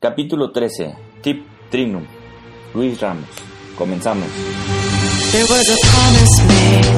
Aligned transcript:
Capítulo 0.00 0.50
13. 0.50 0.94
Tip 1.20 1.44
Trinum. 1.70 2.02
Luis 2.72 2.98
Ramos. 2.98 3.28
Comenzamos. 3.76 4.28
There 5.30 5.44
was 5.44 5.68
a 5.68 5.76
promise 5.92 6.40
made, 6.48 6.88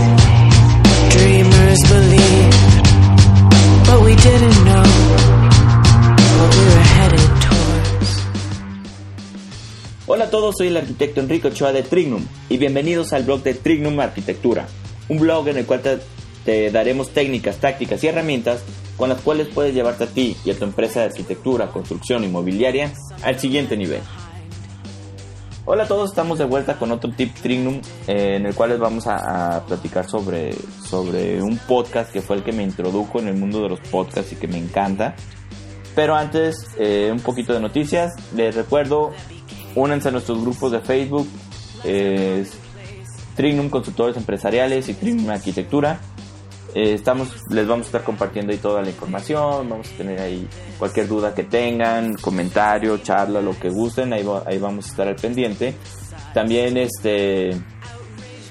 dreamers 1.11 1.81
believed, 1.91 2.55
but 3.87 4.03
we 4.03 4.15
didn't 4.15 4.65
know 4.65 4.87
what 6.39 6.55
we 6.55 6.65
were 6.65 6.87
headed 6.95 7.29
towards. 7.43 8.23
Hola 10.07 10.25
a 10.27 10.31
todos, 10.31 10.55
soy 10.59 10.69
el 10.69 10.77
arquitecto 10.77 11.21
Enrique 11.21 11.49
Ochoa 11.49 11.73
de 11.73 11.83
Trignum 11.83 12.25
y 12.49 12.57
bienvenidos 12.59 13.13
al 13.13 13.25
blog 13.25 13.43
de 13.43 13.55
Trignum 13.55 13.99
Arquitectura, 13.99 14.69
un 15.09 15.19
blog 15.19 15.49
en 15.49 15.57
el 15.57 15.67
cual 15.67 15.83
te, 15.83 15.99
te 16.45 16.71
daremos 16.71 17.11
técnicas, 17.11 17.57
tácticas 17.57 18.05
y 18.05 18.07
herramientas 18.07 18.63
con 19.03 19.09
las 19.09 19.21
cuales 19.21 19.49
puedes 19.49 19.75
llevarte 19.75 20.05
a 20.05 20.07
ti 20.07 20.37
y 20.45 20.53
a 20.53 20.57
tu 20.57 20.63
empresa 20.63 21.01
de 21.01 21.07
arquitectura, 21.07 21.67
construcción 21.73 22.23
inmobiliaria 22.23 22.93
al 23.25 23.37
siguiente 23.37 23.77
nivel. 23.77 24.01
Hola 25.65 25.83
a 25.83 25.89
todos, 25.89 26.11
estamos 26.11 26.39
de 26.39 26.45
vuelta 26.45 26.79
con 26.79 26.93
otro 26.93 27.11
tip 27.11 27.35
Trignum 27.35 27.81
eh, 28.07 28.37
en 28.37 28.47
el 28.47 28.55
cual 28.55 28.71
les 28.71 28.79
vamos 28.79 29.09
a, 29.09 29.65
platicar 29.67 30.09
sobre, 30.09 30.55
sobre 30.89 31.43
un 31.43 31.59
podcast 31.59 32.13
que 32.13 32.23
fue 32.23 32.37
el 32.37 32.45
que 32.45 32.53
me 32.53 32.63
introdujo 32.63 33.19
en 33.19 33.27
el 33.27 33.35
mundo 33.35 33.61
de 33.63 33.71
los 33.71 33.81
podcasts 33.81 34.35
y 34.35 34.37
que 34.37 34.47
me 34.47 34.59
encanta. 34.59 35.17
Pero 35.97 36.15
antes, 36.15 36.55
eh, 36.79 37.11
un 37.11 37.19
poquito 37.19 37.53
de 37.53 37.59
noticias. 37.59 38.13
Les 38.37 38.55
recuerdo, 38.55 39.11
únanse 39.75 40.11
a 40.11 40.13
nuestros 40.13 40.41
grupos 40.41 40.71
de 40.71 40.79
Facebook, 40.79 41.27
eh, 41.83 42.47
Trignum 43.35 43.69
Consultores 43.69 44.17
Empresariales 44.17 44.89
y 44.89 44.95
Trignum 44.95 45.29
Arquitectura. 45.29 45.99
Eh, 46.75 46.95
estamos, 46.95 47.29
les 47.51 47.67
vamos 47.67 47.87
a 47.87 47.89
estar 47.89 48.03
compartiendo 48.03 48.53
ahí 48.53 48.59
toda 48.59 48.81
la 48.83 48.89
información, 48.89 49.69
vamos 49.69 49.91
a 49.93 49.97
tener 49.97 50.19
ahí 50.21 50.49
cualquier 50.79 51.07
duda 51.07 51.35
que 51.35 51.45
tengan, 51.45 52.15
comentario, 52.15 52.97
charla, 52.99 53.43
lo 53.43 53.59
que 53.59 53.69
gusten, 53.69 54.13
ahí, 54.13 54.23
va- 54.23 54.43
ahí 54.47 54.59
vamos 54.59 54.87
a 54.87 54.89
estar 54.89 55.07
al 55.09 55.17
pendiente. 55.17 55.75
También 56.33 56.77
este 56.79 57.51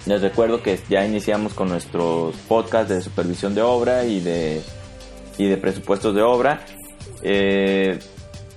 les 0.05 0.22
recuerdo 0.22 0.61
que 0.64 0.80
ya 0.89 1.05
iniciamos 1.05 1.53
con 1.53 1.69
nuestros 1.69 2.36
podcasts 2.47 2.89
de 2.89 3.02
supervisión 3.02 3.53
de 3.55 3.61
obra 3.61 4.03
y 4.05 4.19
de, 4.19 4.61
y 5.38 5.47
de 5.47 5.58
presupuestos 5.58 6.14
de 6.16 6.22
obra. 6.23 6.61
Eh, 7.23 7.99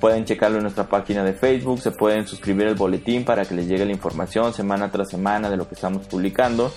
pueden 0.01 0.25
checarlo 0.25 0.57
en 0.59 0.63
nuestra 0.65 0.89
página 0.89 1.23
de 1.25 1.33
Facebook, 1.35 1.81
se 1.81 1.91
pueden 1.91 2.27
suscribir 2.27 2.67
al 2.67 2.75
boletín 2.75 3.25
para 3.25 3.45
que 3.45 3.55
les 3.55 3.67
llegue 3.69 3.85
la 3.87 3.93
información 3.93 4.53
semana 4.53 4.91
tras 4.91 5.09
semana 5.11 5.49
de 5.51 5.57
lo 5.57 5.67
que 5.69 5.75
estamos 5.75 6.07
publicando 6.07 6.71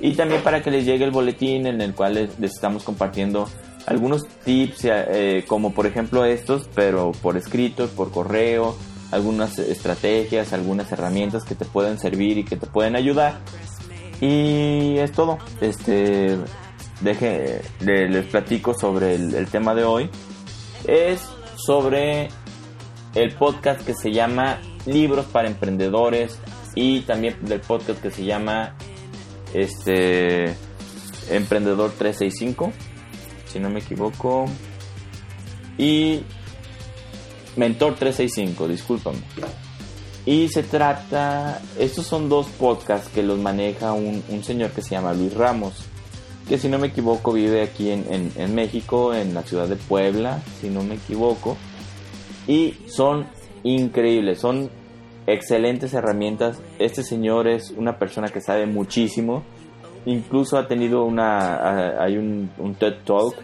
y 0.00 0.12
también 0.14 0.42
para 0.42 0.62
que 0.62 0.70
les 0.70 0.84
llegue 0.84 1.04
el 1.04 1.10
boletín 1.10 1.66
en 1.66 1.80
el 1.80 1.94
cual 1.94 2.14
les, 2.14 2.30
estamos 2.40 2.82
compartiendo 2.82 3.48
algunos 3.86 4.26
tips 4.44 4.80
eh, 4.84 5.44
como 5.46 5.72
por 5.74 5.86
ejemplo 5.86 6.24
estos 6.24 6.68
pero 6.74 7.12
por 7.12 7.36
escrito, 7.36 7.86
por 7.88 8.10
correo, 8.10 8.76
algunas 9.12 9.58
estrategias, 9.58 10.52
algunas 10.52 10.90
herramientas 10.90 11.44
que 11.44 11.54
te 11.54 11.64
pueden 11.64 11.98
servir 11.98 12.38
y 12.38 12.44
que 12.44 12.56
te 12.56 12.66
pueden 12.66 12.96
ayudar 12.96 13.40
y 14.20 14.96
es 14.98 15.12
todo. 15.12 15.38
Este, 15.60 16.36
deje, 17.00 17.60
le- 17.80 18.08
les 18.08 18.26
platico 18.26 18.72
sobre 18.78 19.14
el, 19.16 19.34
el 19.34 19.46
tema 19.46 19.74
de 19.74 19.84
hoy. 19.84 20.08
Es 20.86 21.20
sobre 21.56 22.28
el 23.14 23.34
podcast 23.34 23.82
que 23.84 23.92
se 23.94 24.12
llama 24.12 24.60
Libros 24.86 25.26
para 25.26 25.48
Emprendedores 25.48 26.38
y 26.74 27.00
también 27.00 27.36
del 27.42 27.60
podcast 27.60 28.00
que 28.00 28.10
se 28.10 28.24
llama 28.24 28.74
este 29.54 30.54
Emprendedor 31.30 31.92
365, 31.96 32.72
si 33.50 33.58
no 33.60 33.70
me 33.70 33.80
equivoco. 33.80 34.44
Y 35.78 36.20
Mentor 37.56 37.94
365, 37.94 38.68
discúlpame. 38.68 39.18
Y 40.26 40.48
se 40.48 40.62
trata, 40.62 41.60
estos 41.78 42.06
son 42.06 42.28
dos 42.28 42.46
podcasts 42.46 43.08
que 43.14 43.22
los 43.22 43.38
maneja 43.38 43.92
un, 43.92 44.22
un 44.28 44.42
señor 44.44 44.70
que 44.70 44.82
se 44.82 44.90
llama 44.90 45.12
Luis 45.12 45.34
Ramos, 45.34 45.74
que 46.48 46.58
si 46.58 46.68
no 46.68 46.78
me 46.78 46.86
equivoco 46.88 47.32
vive 47.32 47.62
aquí 47.62 47.90
en, 47.90 48.06
en- 48.10 48.32
en 48.36 48.54
México, 48.54 49.14
en 49.14 49.34
la 49.34 49.42
ciudad 49.42 49.68
de 49.68 49.76
Puebla, 49.76 50.42
si 50.60 50.68
no 50.70 50.82
me 50.82 50.94
equivoco. 50.94 51.56
Y 52.48 52.74
son 52.86 53.26
increíbles, 53.64 54.40
son 54.40 54.70
excelentes 55.26 55.94
herramientas. 55.94 56.60
Este 56.78 57.02
señor 57.02 57.48
es 57.48 57.70
una 57.70 57.98
persona 57.98 58.28
que 58.28 58.40
sabe 58.40 58.66
muchísimo. 58.66 59.42
Incluso 60.06 60.58
ha 60.58 60.68
tenido 60.68 61.04
una, 61.04 62.02
hay 62.02 62.16
un, 62.16 62.50
un 62.58 62.74
TED 62.74 62.96
Talk 63.04 63.34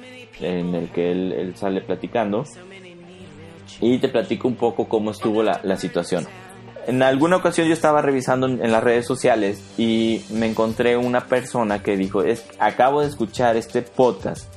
en 0.41 0.75
el 0.75 0.91
que 0.91 1.11
él, 1.11 1.33
él 1.33 1.57
sale 1.57 1.81
platicando. 1.81 2.45
Y 3.81 3.99
te 3.99 4.09
platico 4.09 4.49
un 4.49 4.57
poco 4.57 4.89
cómo 4.89 5.11
estuvo 5.11 5.43
la, 5.43 5.61
la 5.63 5.77
situación. 5.77 6.27
En 6.87 7.03
alguna 7.03 7.37
ocasión 7.37 7.67
yo 7.67 7.73
estaba 7.73 8.03
revisando 8.03 8.47
en, 8.47 8.65
en 8.65 8.73
las 8.73 8.83
redes 8.83 9.07
sociales 9.07 9.63
y 9.79 10.23
me 10.31 10.47
encontré 10.47 10.97
una 10.97 11.27
persona 11.27 11.83
que 11.83 11.97
dijo, 11.97 12.23
es, 12.23 12.45
acabo 12.59 13.01
de 13.01 13.09
escuchar 13.09 13.57
este 13.57 13.83
podcast. 13.83 14.53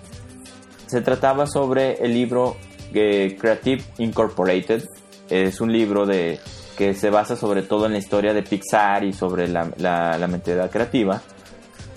Se 0.87 1.01
trataba 1.01 1.47
sobre 1.47 2.03
el 2.03 2.13
libro 2.13 2.57
eh, 2.93 3.37
Creative 3.39 3.83
Incorporated. 3.97 4.83
Es 5.29 5.61
un 5.61 5.71
libro 5.71 6.05
de, 6.05 6.39
que 6.77 6.93
se 6.93 7.09
basa 7.09 7.35
sobre 7.35 7.61
todo 7.61 7.85
en 7.85 7.93
la 7.93 7.97
historia 7.99 8.33
de 8.33 8.43
Pixar 8.43 9.03
y 9.03 9.13
sobre 9.13 9.47
la, 9.47 9.71
la, 9.77 10.17
la 10.17 10.27
mentalidad 10.27 10.71
creativa. 10.71 11.21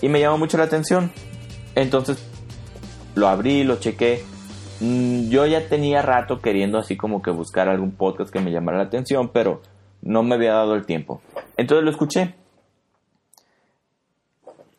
Y 0.01 0.09
me 0.09 0.19
llamó 0.19 0.37
mucho 0.37 0.57
la 0.57 0.65
atención. 0.65 1.11
Entonces 1.75 2.17
lo 3.15 3.27
abrí, 3.27 3.63
lo 3.63 3.77
chequé. 3.77 4.23
Mm, 4.79 5.29
Yo 5.29 5.45
ya 5.45 5.67
tenía 5.67 6.01
rato 6.01 6.39
queriendo 6.41 6.77
así 6.77 6.95
como 6.97 7.21
que 7.21 7.31
buscar 7.31 7.67
algún 7.69 7.91
podcast 7.91 8.31
que 8.31 8.39
me 8.39 8.51
llamara 8.51 8.77
la 8.77 8.83
atención, 8.85 9.29
pero 9.33 9.61
no 10.01 10.21
me 10.23 10.35
había 10.35 10.53
dado 10.53 10.75
el 10.75 10.85
tiempo. 10.85 11.21
Entonces 11.57 11.83
lo 11.83 11.89
escuché. 11.91 12.35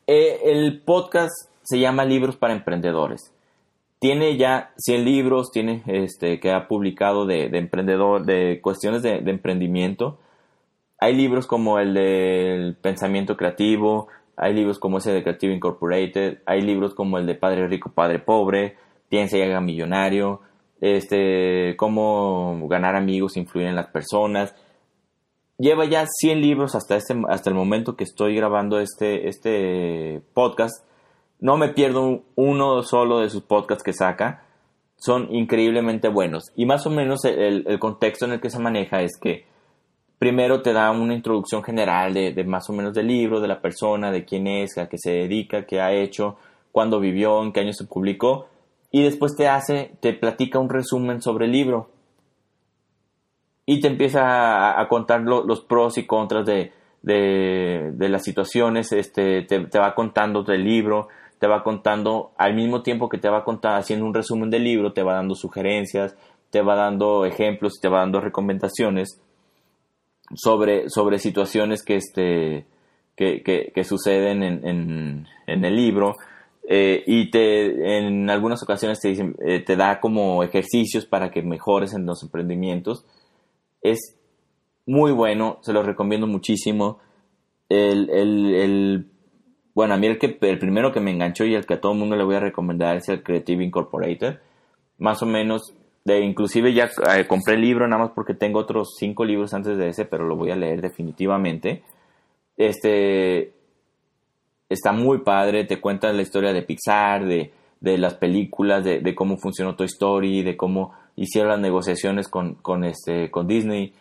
Eh, 0.07 0.41
el 0.45 0.81
podcast 0.83 1.33
se 1.63 1.79
llama 1.79 2.05
Libros 2.05 2.37
para 2.37 2.55
Emprendedores. 2.55 3.33
Tiene 3.99 4.37
ya 4.37 4.73
100 4.77 5.05
libros, 5.05 5.51
tiene 5.51 5.83
este 5.87 6.39
que 6.39 6.53
ha 6.53 6.69
publicado 6.69 7.27
de, 7.27 7.49
de 7.49 7.59
emprendedor, 7.59 8.25
de 8.25 8.61
cuestiones 8.63 9.03
de, 9.03 9.21
de 9.21 9.31
emprendimiento. 9.31 10.19
Hay 11.01 11.15
libros 11.15 11.47
como 11.47 11.79
el 11.79 11.95
del 11.95 12.77
pensamiento 12.77 13.37
creativo, 13.37 14.09
hay 14.37 14.55
libros 14.55 14.79
como 14.79 14.99
ese 14.99 15.13
de 15.13 15.23
Creative 15.23 15.55
Incorporated, 15.55 16.39
hay 16.47 16.61
libros 16.61 16.95
como 16.95 17.19
el 17.19 17.27
de 17.27 17.35
Padre 17.35 17.67
Rico, 17.67 17.91
Padre 17.93 18.21
Pobre, 18.21 18.77
Piensa 19.09 19.39
y 19.39 19.43
haga 19.43 19.61
millonario, 19.61 20.43
este, 20.81 21.75
cómo 21.77 22.69
ganar 22.69 22.95
amigos, 22.95 23.37
influir 23.37 23.69
en 23.69 23.75
las 23.75 23.89
personas. 23.89 24.55
Lleva 25.57 25.87
ya 25.87 26.07
100 26.07 26.41
libros 26.41 26.75
hasta, 26.75 26.97
este, 26.97 27.21
hasta 27.29 27.51
el 27.51 27.57
momento 27.57 27.97
que 27.97 28.05
estoy 28.05 28.37
grabando 28.37 28.79
este, 28.79 29.29
este 29.29 30.21
podcast. 30.35 30.85
No 31.41 31.57
me 31.57 31.69
pierdo 31.69 32.23
uno 32.35 32.83
solo 32.83 33.21
de 33.21 33.31
sus 33.31 33.43
podcasts 33.43 33.85
que 33.85 33.93
saca. 33.93 34.43
Son 34.97 35.33
increíblemente 35.33 36.09
buenos. 36.09 36.51
Y 36.57 36.67
más 36.67 36.87
o 36.87 36.91
menos 36.91 37.25
el, 37.25 37.79
contexto 37.79 38.25
en 38.25 38.33
el 38.33 38.41
que 38.41 38.51
se 38.51 38.59
maneja 38.59 39.03
es 39.03 39.13
que 39.21 39.47
primero 40.19 40.63
te 40.63 40.73
da 40.73 40.91
una 40.91 41.15
introducción 41.15 41.63
general 41.63 42.13
de, 42.15 42.45
más 42.45 42.69
o 42.69 42.73
menos 42.73 42.95
del 42.95 43.07
libro, 43.07 43.41
de 43.41 43.47
la 43.47 43.61
persona, 43.61 44.11
de 44.11 44.25
quién 44.25 44.49
es, 44.49 44.77
a 44.77 44.89
qué 44.89 44.99
se 44.99 45.13
dedica, 45.13 45.67
qué 45.67 45.81
ha 45.81 45.93
hecho, 45.93 46.37
cuándo 46.73 46.99
vivió, 46.99 47.41
en 47.43 47.53
qué 47.53 47.61
año 47.61 47.73
se 47.73 47.87
publicó. 47.87 48.49
Y 48.91 49.05
después 49.05 49.37
te 49.37 49.47
hace, 49.47 49.93
te 50.01 50.15
platica 50.15 50.59
un 50.59 50.71
resumen 50.71 51.23
sobre 51.23 51.45
el 51.47 51.53
libro. 51.53 51.91
Y 53.67 53.81
te 53.81 53.87
empieza 53.87 54.81
a, 54.81 54.89
contar 54.89 55.21
lo- 55.21 55.45
los 55.45 55.61
pros 55.61 55.99
y 55.99 56.07
contras 56.07 56.47
de, 56.47 56.73
de, 57.03 57.91
de 57.93 58.09
las 58.09 58.25
situaciones, 58.25 58.91
este, 58.93 59.43
te, 59.43 59.61
te 59.67 59.79
va 59.79 59.95
contando 59.95 60.43
del 60.43 60.65
libro, 60.65 61.09
te 61.39 61.47
va 61.47 61.63
contando, 61.63 62.33
al 62.37 62.55
mismo 62.55 62.83
tiempo 62.83 63.09
que 63.09 63.19
te 63.19 63.29
va 63.29 63.45
contando, 63.45 63.79
haciendo 63.79 64.07
un 64.07 64.15
resumen 64.15 64.51
del 64.51 64.65
libro, 64.65 64.93
te 64.93 65.03
va 65.03 65.15
dando 65.15 65.35
sugerencias, 65.35 66.17
te 66.51 66.63
va 66.63 66.75
dando 66.75 67.25
ejemplos 67.25 67.79
te 67.81 67.89
va 67.89 68.01
dando 68.01 68.21
recomendaciones 68.21 69.21
sobre, 70.35 70.89
sobre 70.91 71.19
situaciones 71.19 71.83
que, 71.83 71.97
este, 71.97 72.67
que, 73.17 73.43
que, 73.75 73.85
suceden 73.85 74.43
en, 74.43 75.27
en, 75.47 75.65
el 75.65 75.77
libro. 75.77 76.17
eh, 76.69 77.03
y 77.07 77.31
te, 77.31 77.99
en 77.99 78.29
algunas 78.29 78.63
ocasiones 78.63 79.01
te, 79.01 79.09
dicen, 79.09 79.35
eh, 79.47 79.61
te 79.61 79.77
da 79.77 80.01
como 80.01 80.43
ejercicios 80.43 81.07
para 81.07 81.31
que 81.31 81.43
mejores 81.43 81.95
en 81.95 82.05
los 82.05 82.23
emprendimientos. 82.23 83.05
Es 83.81 84.17
muy 84.87 85.13
bueno, 85.13 85.59
se 85.63 85.73
los 85.73 85.87
recomiendo 85.87 86.27
muchísimo. 86.27 86.99
El, 87.69 88.11
el, 88.11 89.07
bueno, 89.79 89.95
a 89.95 89.97
mí 89.97 90.09
el, 90.09 90.19
que, 90.19 90.37
el 90.41 90.59
primero 90.59 90.91
que 90.91 90.99
me 90.99 91.13
enganchó 91.13 91.45
y 91.45 91.55
el 91.55 91.65
que 91.65 91.75
a 91.75 91.81
todo 91.81 91.93
el 91.93 91.99
mundo 92.01 92.17
le 92.17 92.25
voy 92.25 92.35
a 92.35 92.41
recomendar 92.41 92.97
es 92.97 93.09
el 93.11 93.23
Creative 93.23 93.63
Incorporated. 93.63 94.41
Más 94.99 95.23
o 95.23 95.27
menos, 95.27 95.73
de, 96.05 96.19
inclusive 96.19 96.75
ya 96.75 96.91
eh, 97.17 97.29
compré 97.29 97.55
el 97.55 97.61
libro 97.61 97.87
nada 97.87 98.03
más 98.03 98.11
porque 98.13 98.35
tengo 98.35 98.59
otros 98.59 98.97
cinco 98.99 99.25
libros 99.25 99.55
antes 99.55 99.79
de 99.79 99.91
ese, 99.91 100.05
pero 100.05 100.27
lo 100.27 100.35
voy 100.35 100.51
a 100.51 100.57
leer 100.57 100.81
definitivamente. 100.81 101.85
Este 102.57 103.53
está 104.69 104.91
muy 104.91 105.19
padre, 105.19 105.63
te 105.63 105.81
cuenta 105.81 106.13
la 106.13 106.23
historia 106.23 106.53
de 106.53 106.63
Pixar, 106.63 107.25
de, 107.25 107.53
de 107.79 107.99
las 107.99 108.15
películas, 108.15 108.83
de, 108.83 108.99
de 108.99 109.15
cómo 109.15 109.37
funcionó 109.37 109.77
Toy 109.77 109.87
Story, 109.87 110.43
de 110.43 110.57
cómo 110.57 110.93
hicieron 111.15 111.53
las 111.53 111.61
negociaciones 111.61 112.27
con, 112.27 112.57
con, 112.57 112.83
este, 112.83 113.31
con 113.31 113.47
Disney 113.47 113.93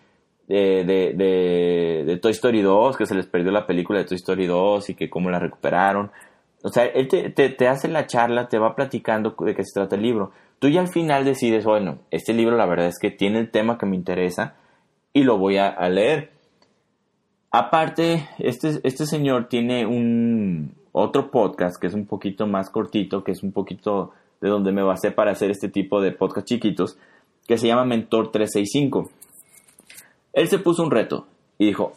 de, 0.47 0.83
de, 0.85 2.03
de, 2.05 2.17
Toy 2.17 2.31
Story 2.31 2.61
2, 2.61 2.95
que 2.95 3.05
se 3.05 3.15
les 3.15 3.27
perdió 3.27 3.51
la 3.51 3.67
película 3.67 3.99
de 3.99 4.05
Toy 4.05 4.15
Story 4.15 4.47
2 4.47 4.89
y 4.89 4.95
que 4.95 5.09
cómo 5.09 5.29
la 5.29 5.39
recuperaron. 5.39 6.11
O 6.63 6.69
sea, 6.69 6.85
él 6.85 7.07
te, 7.07 7.29
te, 7.29 7.67
hace 7.67 7.87
la 7.87 8.07
charla, 8.07 8.47
te 8.47 8.57
va 8.57 8.75
platicando 8.75 9.35
de 9.39 9.55
qué 9.55 9.63
se 9.63 9.79
trata 9.79 9.95
el 9.95 10.01
libro. 10.01 10.31
Tú 10.59 10.69
ya 10.69 10.81
al 10.81 10.87
final 10.87 11.25
decides, 11.25 11.65
bueno, 11.65 11.99
este 12.11 12.33
libro 12.33 12.55
la 12.55 12.65
verdad 12.65 12.87
es 12.87 12.97
que 12.99 13.11
tiene 13.11 13.39
el 13.39 13.51
tema 13.51 13.77
que 13.77 13.85
me 13.85 13.95
interesa 13.95 14.55
y 15.13 15.23
lo 15.23 15.37
voy 15.37 15.57
a, 15.57 15.67
a 15.67 15.89
leer. 15.89 16.31
Aparte, 17.51 18.27
este, 18.39 18.79
este 18.83 19.05
señor 19.05 19.47
tiene 19.49 19.85
un 19.85 20.71
otro 20.91 21.29
podcast 21.29 21.79
que 21.79 21.87
es 21.87 21.93
un 21.93 22.05
poquito 22.05 22.47
más 22.47 22.69
cortito, 22.69 23.23
que 23.23 23.31
es 23.31 23.43
un 23.43 23.51
poquito 23.51 24.13
de 24.41 24.49
donde 24.49 24.71
me 24.71 24.83
basé 24.83 25.11
para 25.11 25.31
hacer 25.31 25.51
este 25.51 25.69
tipo 25.69 26.01
de 26.01 26.11
podcast 26.11 26.47
chiquitos, 26.47 26.97
que 27.47 27.57
se 27.57 27.67
llama 27.67 27.85
Mentor 27.85 28.31
365. 28.31 29.09
Él 30.37 30.47
se 30.49 30.59
puso 30.59 30.83
un 30.83 30.91
reto 30.91 31.25
y 31.57 31.65
dijo, 31.65 31.93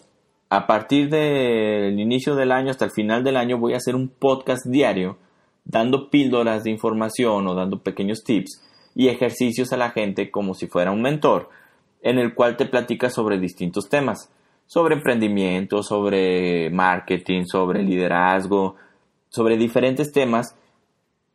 a 0.49 0.67
partir 0.67 1.11
del 1.11 2.01
inicio 2.01 2.35
del 2.35 2.53
año 2.53 2.71
hasta 2.71 2.87
el 2.87 2.91
final 2.91 3.23
del 3.23 3.37
año 3.37 3.59
voy 3.59 3.75
a 3.75 3.77
hacer 3.77 3.95
un 3.95 4.09
podcast 4.09 4.65
diario 4.67 5.19
dando 5.67 6.09
píldoras 6.09 6.65
de 6.65 6.71
información 6.71 7.47
o 7.47 7.55
dando 7.55 7.83
pequeños 7.83 8.25
tips 8.25 8.63
y 8.95 9.09
ejercicios 9.09 9.75
a 9.75 9.77
la 9.77 9.91
gente 9.91 10.31
como 10.31 10.55
si 10.55 10.69
fuera 10.69 10.91
un 10.91 11.03
mentor, 11.03 11.51
en 12.01 12.19
el 12.19 12.35
cual 12.35 12.57
te 12.57 12.65
platica 12.65 13.11
sobre 13.11 13.39
distintos 13.39 13.91
temas, 13.91 14.33
sobre 14.67 14.95
emprendimiento, 14.95 15.83
sobre 15.83 16.71
marketing, 16.71 17.45
sobre 17.45 17.83
liderazgo, 17.83 18.77
sobre 19.29 19.59
diferentes 19.59 20.13
temas. 20.13 20.57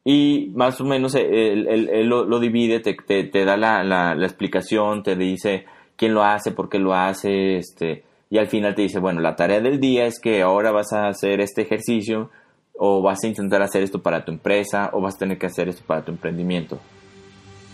Y 0.04 0.52
más 0.56 0.82
o 0.82 0.86
menos 0.86 1.14
él, 1.14 2.10
lo, 2.10 2.40
divide, 2.40 2.80
te, 2.80 2.96
te, 2.96 3.46
da 3.46 3.58
la, 3.58 3.84
la, 3.84 4.26
explicación, 4.26 5.04
te 5.04 5.16
dice 5.16 5.66
quién 5.96 6.14
lo 6.14 6.24
hace, 6.24 6.52
por 6.52 6.70
qué 6.70 6.80
lo 6.80 6.94
hace, 6.94 7.58
este, 7.58 8.04
y 8.30 8.38
al 8.38 8.48
final 8.48 8.76
te 8.76 8.84
dice, 8.84 9.00
bueno, 9.00 9.22
la 9.22 9.36
tarea 9.36 9.62
del 9.62 9.80
día 9.80 10.06
es 10.06 10.20
que 10.20 10.42
ahora 10.42 10.72
vas 10.72 10.94
a 10.94 11.08
hacer 11.08 11.42
este 11.42 11.62
ejercicio, 11.62 12.30
o 12.78 13.02
vas 13.02 13.24
a 13.24 13.28
intentar 13.28 13.62
hacer 13.62 13.84
esto 13.84 14.02
para 14.02 14.26
tu 14.26 14.32
empresa, 14.32 14.90
o 14.94 15.02
vas 15.02 15.16
a 15.16 15.20
tener 15.20 15.38
que 15.38 15.46
hacer 15.46 15.70
esto 15.70 15.84
para 15.86 16.04
tu 16.04 16.12
emprendimiento. 16.12 16.80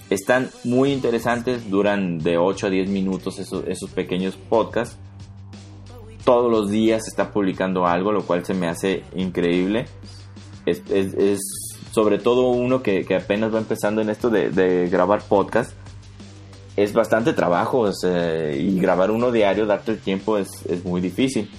Están 0.10 0.50
muy 0.64 0.92
interesantes, 0.92 1.70
duran 1.70 2.20
de 2.20 2.38
8 2.38 2.68
a 2.68 2.70
10 2.70 2.90
minutos 2.90 3.40
esos, 3.40 3.66
esos 3.68 3.90
pequeños 3.92 4.36
podcasts. 4.36 4.98
Todos 6.26 6.52
los 6.52 6.70
días 6.70 7.08
está 7.08 7.32
publicando 7.32 7.88
algo, 7.88 8.12
lo 8.12 8.24
cual 8.24 8.46
se 8.46 8.54
me 8.54 8.68
hace 8.68 9.04
increíble. 9.16 9.86
es, 10.66 10.84
es 10.90 11.40
sobre 11.92 12.20
todo 12.20 12.50
uno 12.50 12.82
que, 12.82 13.06
apenas 13.16 13.54
va 13.54 13.60
empezando 13.60 14.02
en 14.02 14.10
esto 14.10 14.30
de, 14.30 14.88
grabar 14.90 15.22
podcast, 15.22 15.74
es 16.76 16.94
bastante 16.94 17.34
trabajo 17.34 17.90
y 17.90 18.80
grabar 18.80 19.12
uno 19.12 19.32
diario, 19.32 19.66
darte 19.66 19.92
el 19.92 20.00
tiempo 20.00 20.38
es, 20.38 20.50
muy 20.84 21.02
difícil, 21.02 21.50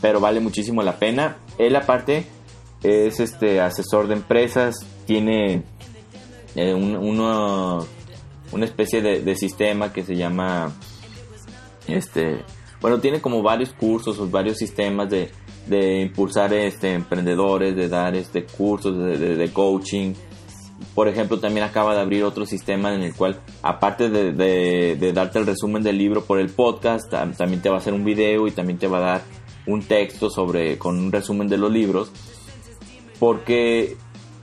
pero 0.00 0.20
vale 0.20 0.40
muchísimo 0.40 0.82
la 0.82 0.98
pena. 0.98 1.38
Él 1.58 1.76
aparte 1.76 2.26
es 2.82 3.20
este 3.20 3.60
asesor 3.60 4.08
de 4.08 4.14
empresas, 4.14 4.74
tiene 5.06 5.62
eh, 6.54 6.74
una 6.74 7.84
especie 8.64 9.02
de, 9.02 9.22
de, 9.22 9.34
sistema 9.36 9.92
que 9.92 10.02
se 10.04 10.16
llama, 10.16 10.72
este, 11.86 12.44
bueno, 12.80 13.00
tiene 13.00 13.20
como 13.20 13.42
varios 13.42 13.72
cursos 13.72 14.18
o 14.18 14.28
varios 14.28 14.58
sistemas 14.58 15.08
de, 15.08 15.30
de 15.66 16.02
impulsar 16.02 16.52
este, 16.54 16.92
emprendedores, 16.92 17.74
de 17.74 17.88
dar 17.88 18.14
este, 18.14 18.44
cursos 18.44 18.96
de, 18.96 19.50
coaching. 19.52 20.14
Por 20.94 21.08
ejemplo, 21.08 21.38
también 21.38 21.64
acaba 21.64 21.94
de 21.94 22.00
abrir 22.00 22.24
otro 22.24 22.46
sistema 22.46 22.94
en 22.94 23.02
el 23.02 23.14
cual, 23.14 23.40
aparte 23.62 24.10
de, 24.10 25.12
darte 25.12 25.38
el 25.38 25.46
resumen 25.46 25.82
del 25.82 25.98
libro 25.98 26.24
por 26.24 26.38
el 26.38 26.50
podcast, 26.50 27.10
también 27.10 27.62
te 27.62 27.68
va 27.68 27.76
a 27.76 27.78
hacer 27.78 27.94
un 27.94 28.04
video 28.04 28.46
y 28.46 28.50
también 28.50 28.78
te 28.78 28.86
va 28.86 28.98
a 28.98 29.12
dar 29.12 29.22
un 29.66 29.82
texto 29.82 30.30
sobre, 30.30 30.78
con 30.78 30.98
un 30.98 31.12
resumen 31.12 31.48
de 31.48 31.58
los 31.58 31.72
libros. 31.72 32.12
Porque 33.18 33.96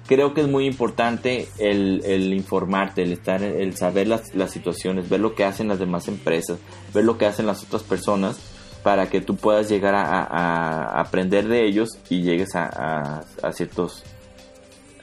creo 0.07 0.33
que 0.33 0.41
es 0.41 0.47
muy 0.47 0.65
importante 0.65 1.47
el, 1.59 2.33
informarte, 2.33 3.03
el 3.03 3.13
estar, 3.13 3.41
el 3.43 3.75
saber 3.75 4.07
las, 4.07 4.33
las 4.35 4.51
situaciones, 4.51 5.09
ver 5.09 5.19
lo 5.19 5.35
que 5.35 5.43
hacen 5.43 5.67
las 5.67 5.79
demás 5.79 6.07
empresas, 6.07 6.59
ver 6.93 7.03
lo 7.03 7.17
que 7.17 7.25
hacen 7.25 7.45
las 7.45 7.63
otras 7.63 7.83
personas 7.83 8.39
para 8.83 9.09
que 9.09 9.21
tú 9.21 9.35
puedas 9.35 9.69
llegar 9.69 9.95
a, 9.95 10.99
aprender 10.99 11.47
de 11.47 11.65
ellos 11.65 11.89
y 12.09 12.21
llegues 12.21 12.49
a, 12.55 13.23
ciertos 13.53 14.03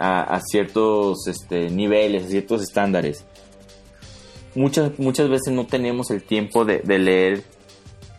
a, 0.01 0.41
ciertos 0.41 1.27
este, 1.27 1.69
niveles, 1.69 2.25
a 2.25 2.29
ciertos 2.29 2.63
estándares. 2.63 3.27
Muchas, 4.55 4.99
muchas 4.99 5.29
veces 5.29 5.53
no 5.53 5.67
tenemos 5.67 6.11
el 6.11 6.23
tiempo 6.23 6.65
de, 6.65 6.83
leer 6.99 7.45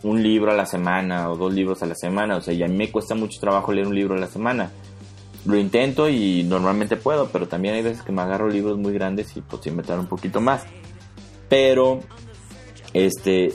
un 0.04 0.22
libro 0.22 0.52
a 0.52 0.54
la 0.54 0.64
semana 0.64 1.30
o 1.30 1.36
dos 1.36 1.52
libros 1.52 1.82
a 1.82 1.86
la 1.86 1.96
semana. 1.96 2.36
O 2.36 2.40
sea, 2.40 2.54
y 2.54 2.62
a 2.62 2.68
mí 2.68 2.76
me 2.76 2.92
cuesta 2.92 3.16
mucho 3.16 3.40
trabajo 3.40 3.72
leer 3.72 3.88
un 3.88 3.96
libro 3.96 4.14
a 4.14 4.18
la 4.18 4.28
semana. 4.28 4.70
Lo 5.44 5.58
intento 5.58 6.08
y 6.08 6.44
normalmente 6.44 6.96
puedo, 6.96 7.28
pero 7.30 7.48
también 7.48 7.74
hay 7.74 7.82
veces 7.82 8.02
que 8.02 8.12
me 8.12 8.22
agarro 8.22 8.48
libros 8.48 8.78
muy 8.78 8.92
grandes 8.92 9.36
y 9.36 9.40
pues 9.40 9.66
inventar 9.66 9.98
un 9.98 10.06
poquito 10.06 10.40
más. 10.40 10.64
Pero, 11.48 12.00
este, 12.94 13.52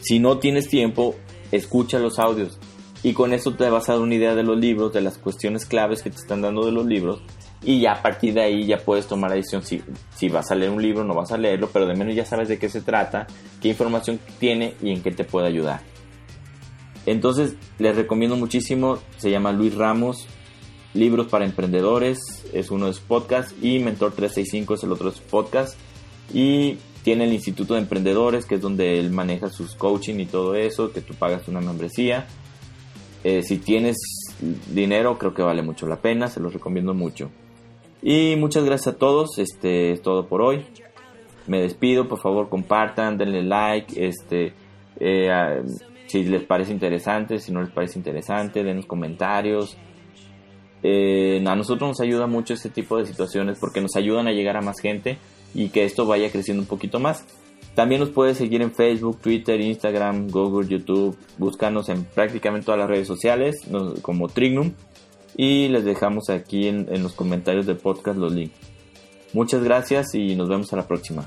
si 0.00 0.18
no 0.18 0.38
tienes 0.38 0.68
tiempo, 0.68 1.14
escucha 1.52 1.98
los 1.98 2.18
audios 2.18 2.58
y 3.02 3.12
con 3.12 3.34
eso 3.34 3.54
te 3.54 3.68
vas 3.68 3.90
a 3.90 3.92
dar 3.92 4.00
una 4.00 4.14
idea 4.14 4.34
de 4.34 4.44
los 4.44 4.58
libros, 4.58 4.94
de 4.94 5.02
las 5.02 5.18
cuestiones 5.18 5.66
claves 5.66 6.02
que 6.02 6.10
te 6.10 6.16
están 6.16 6.40
dando 6.40 6.64
de 6.64 6.72
los 6.72 6.86
libros 6.86 7.22
y 7.62 7.80
ya 7.80 7.92
a 7.92 8.02
partir 8.02 8.34
de 8.34 8.42
ahí 8.42 8.66
ya 8.66 8.78
puedes 8.78 9.06
tomar 9.06 9.30
la 9.30 9.36
decisión 9.36 9.62
si, 9.62 9.82
si 10.14 10.28
vas 10.28 10.50
a 10.50 10.54
leer 10.54 10.70
un 10.70 10.80
libro 10.80 11.02
o 11.02 11.04
no 11.04 11.14
vas 11.14 11.32
a 11.32 11.38
leerlo, 11.38 11.68
pero 11.72 11.86
de 11.86 11.94
menos 11.94 12.14
ya 12.14 12.24
sabes 12.24 12.48
de 12.48 12.58
qué 12.58 12.68
se 12.68 12.80
trata, 12.80 13.26
qué 13.60 13.68
información 13.68 14.18
tiene 14.38 14.74
y 14.82 14.90
en 14.90 15.02
qué 15.02 15.10
te 15.10 15.24
puede 15.24 15.48
ayudar. 15.48 15.82
Entonces 17.06 17.54
les 17.78 17.96
recomiendo 17.96 18.36
muchísimo, 18.36 18.98
se 19.18 19.30
llama 19.30 19.52
Luis 19.52 19.74
Ramos, 19.74 20.26
Libros 20.94 21.28
para 21.28 21.44
Emprendedores, 21.44 22.18
es 22.52 22.70
uno 22.70 22.86
de 22.86 22.94
sus 22.94 23.02
podcasts 23.02 23.54
y 23.62 23.78
Mentor 23.78 24.12
365 24.12 24.74
es 24.74 24.82
el 24.82 24.92
otro 24.92 25.10
de 25.10 25.16
sus 25.16 25.24
podcasts 25.24 25.76
y 26.32 26.78
tiene 27.02 27.24
el 27.24 27.32
Instituto 27.32 27.74
de 27.74 27.80
Emprendedores, 27.80 28.44
que 28.44 28.56
es 28.56 28.60
donde 28.60 28.98
él 28.98 29.10
maneja 29.10 29.48
sus 29.48 29.74
coaching 29.74 30.16
y 30.18 30.26
todo 30.26 30.54
eso, 30.54 30.92
que 30.92 31.00
tú 31.00 31.14
pagas 31.14 31.48
una 31.48 31.60
membresía. 31.60 32.26
Eh, 33.24 33.42
si 33.42 33.58
tienes 33.58 33.96
dinero, 34.72 35.18
creo 35.18 35.34
que 35.34 35.42
vale 35.42 35.62
mucho 35.62 35.86
la 35.86 35.96
pena, 35.96 36.28
se 36.28 36.40
los 36.40 36.52
recomiendo 36.52 36.92
mucho. 36.94 37.30
Y 38.02 38.36
muchas 38.36 38.64
gracias 38.64 38.94
a 38.94 38.98
todos, 38.98 39.38
este 39.38 39.92
es 39.92 40.02
todo 40.02 40.26
por 40.26 40.40
hoy. 40.40 40.64
Me 41.46 41.60
despido, 41.60 42.08
por 42.08 42.20
favor 42.20 42.48
compartan, 42.48 43.18
denle 43.18 43.42
like, 43.42 44.06
este, 44.06 44.54
eh, 44.98 45.62
si 46.06 46.24
les 46.24 46.44
parece 46.44 46.72
interesante, 46.72 47.38
si 47.38 47.52
no 47.52 47.60
les 47.60 47.70
parece 47.70 47.98
interesante, 47.98 48.64
denos 48.64 48.86
comentarios. 48.86 49.76
Eh, 50.82 51.44
a 51.46 51.54
nosotros 51.56 51.88
nos 51.90 52.00
ayuda 52.00 52.26
mucho 52.26 52.54
este 52.54 52.70
tipo 52.70 52.96
de 52.96 53.04
situaciones 53.04 53.58
porque 53.58 53.80
nos 53.80 53.96
ayudan 53.96 54.26
a 54.28 54.32
llegar 54.32 54.56
a 54.56 54.62
más 54.62 54.80
gente 54.80 55.18
y 55.54 55.68
que 55.68 55.84
esto 55.84 56.06
vaya 56.06 56.30
creciendo 56.30 56.62
un 56.62 56.68
poquito 56.68 57.00
más. 57.00 57.26
También 57.74 58.00
nos 58.00 58.10
puedes 58.10 58.38
seguir 58.38 58.62
en 58.62 58.72
Facebook, 58.72 59.18
Twitter, 59.20 59.60
Instagram, 59.60 60.28
Google, 60.28 60.68
YouTube. 60.68 61.16
Búscanos 61.38 61.88
en 61.88 62.04
prácticamente 62.04 62.66
todas 62.66 62.80
las 62.80 62.88
redes 62.88 63.06
sociales 63.06 63.60
como 64.02 64.28
Trignum. 64.28 64.72
Y 65.42 65.68
les 65.68 65.86
dejamos 65.86 66.28
aquí 66.28 66.68
en, 66.68 66.86
en 66.90 67.02
los 67.02 67.14
comentarios 67.14 67.64
del 67.64 67.78
podcast 67.78 68.18
los 68.18 68.30
links. 68.34 68.54
Muchas 69.32 69.64
gracias 69.64 70.14
y 70.14 70.36
nos 70.36 70.50
vemos 70.50 70.70
a 70.74 70.76
la 70.76 70.86
próxima. 70.86 71.24